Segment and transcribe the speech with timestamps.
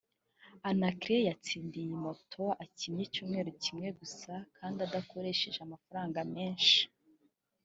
[0.69, 6.81] Anaclet yatsindiye iyi moto akinnye icyumweru kimwe gusa kandi adakoresheje amafaranga menshi